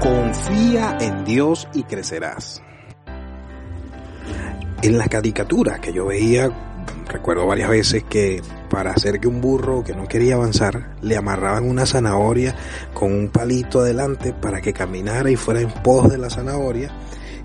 Confía 0.00 0.96
en 1.00 1.24
Dios 1.24 1.68
y 1.74 1.82
crecerás. 1.82 2.62
En 4.82 4.96
las 4.96 5.08
caricaturas 5.08 5.78
que 5.80 5.92
yo 5.92 6.06
veía, 6.06 6.50
recuerdo 7.06 7.46
varias 7.46 7.68
veces 7.68 8.04
que 8.04 8.40
para 8.70 8.92
hacer 8.92 9.20
que 9.20 9.28
un 9.28 9.40
burro 9.40 9.84
que 9.84 9.94
no 9.94 10.06
quería 10.06 10.36
avanzar, 10.36 10.94
le 11.02 11.16
amarraban 11.16 11.68
una 11.68 11.84
zanahoria 11.84 12.54
con 12.94 13.12
un 13.12 13.28
palito 13.28 13.80
adelante 13.80 14.32
para 14.32 14.60
que 14.60 14.72
caminara 14.72 15.30
y 15.30 15.36
fuera 15.36 15.60
en 15.60 15.70
pos 15.70 16.10
de 16.10 16.18
la 16.18 16.30
zanahoria 16.30 16.90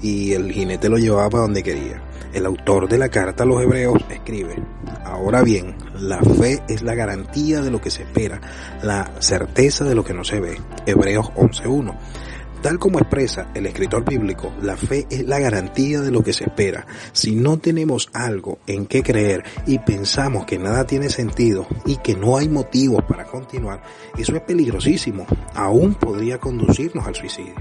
y 0.02 0.34
el 0.34 0.52
jinete 0.52 0.88
lo 0.88 0.98
llevaba 0.98 1.30
para 1.30 1.44
donde 1.44 1.64
quería. 1.64 2.02
El 2.34 2.46
autor 2.46 2.88
de 2.88 2.98
la 2.98 3.10
carta 3.10 3.44
a 3.44 3.46
los 3.46 3.62
hebreos 3.62 3.98
escribe, 4.10 4.56
ahora 5.04 5.42
bien, 5.42 5.76
la 6.00 6.22
fe 6.22 6.62
es 6.68 6.82
la 6.82 6.96
garantía 6.96 7.62
de 7.62 7.72
lo 7.72 7.82
que 7.82 7.92
se 7.92 8.04
espera, 8.04 8.42
la 8.84 9.12
certeza 9.20 9.86
de 9.86 9.96
lo 9.96 10.04
que 10.04 10.14
no 10.14 10.24
se 10.24 10.40
ve. 10.40 10.60
Hebreos 10.86 11.28
11.1. 11.36 11.96
Tal 12.66 12.80
como 12.80 12.98
expresa 12.98 13.52
el 13.54 13.68
escritor 13.68 14.04
bíblico, 14.04 14.52
la 14.64 14.76
fe 14.76 15.06
es 15.12 15.24
la 15.28 15.38
garantía 15.38 16.02
de 16.02 16.10
lo 16.10 16.24
que 16.24 16.34
se 16.34 16.46
espera. 16.46 16.88
Si 17.12 17.36
no 17.36 17.60
tenemos 17.60 18.10
algo 18.12 18.58
en 18.66 18.88
qué 18.88 19.04
creer 19.04 19.44
y 19.68 19.78
pensamos 19.78 20.48
que 20.48 20.58
nada 20.58 20.88
tiene 20.88 21.12
sentido 21.12 21.68
y 21.86 21.98
que 21.98 22.16
no 22.16 22.38
hay 22.38 22.50
motivos 22.50 23.04
para 23.08 23.26
continuar, 23.26 23.84
eso 24.18 24.36
es 24.36 24.42
peligrosísimo. 24.42 25.28
Aún 25.54 25.94
podría 25.94 26.40
conducirnos 26.40 27.06
al 27.06 27.14
suicidio. 27.14 27.54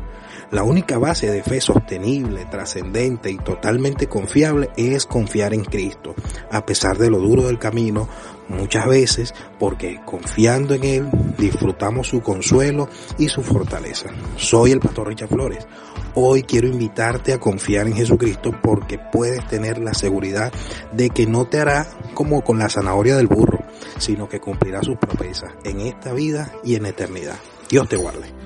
La 0.51 0.63
única 0.63 0.97
base 0.97 1.31
de 1.31 1.43
fe 1.43 1.61
sostenible, 1.61 2.47
trascendente 2.47 3.31
y 3.31 3.37
totalmente 3.37 4.07
confiable 4.07 4.71
es 4.77 5.05
confiar 5.05 5.53
en 5.53 5.65
Cristo, 5.65 6.15
a 6.51 6.65
pesar 6.65 6.97
de 6.97 7.11
lo 7.11 7.19
duro 7.19 7.47
del 7.47 7.59
camino, 7.59 8.09
muchas 8.49 8.87
veces 8.87 9.35
porque 9.59 10.01
confiando 10.05 10.75
en 10.75 10.85
Él 10.85 11.09
disfrutamos 11.39 12.09
su 12.09 12.21
consuelo 12.21 12.89
y 13.19 13.29
su 13.29 13.43
fortaleza. 13.43 14.11
Soy 14.37 14.73
el 14.73 14.81
pastor 14.81 15.09
Richard 15.09 15.29
Flores. 15.29 15.67
Hoy 16.15 16.43
quiero 16.43 16.69
invitarte 16.69 17.33
a 17.33 17.41
confiar 17.41 17.87
en 17.87 17.97
Jesucristo 17.97 18.55
porque 18.63 18.99
puedes 18.99 19.47
tener 19.49 19.79
la 19.79 19.95
seguridad 19.95 20.53
de 20.93 21.11
que 21.11 21.27
no 21.27 21.47
te 21.47 21.61
hará 21.61 21.87
como 22.15 22.43
con 22.43 22.59
la 22.59 22.69
zanahoria 22.69 23.17
del 23.17 23.27
burro, 23.27 23.59
sino 23.99 24.29
que 24.29 24.41
cumplirá 24.41 24.83
sus 24.83 24.97
promesas 24.97 25.53
en 25.65 25.81
esta 25.81 26.13
vida 26.13 26.53
y 26.63 26.77
en 26.77 26.87
eternidad. 26.87 27.37
Dios 27.69 27.89
te 27.89 27.97
guarde. 27.97 28.44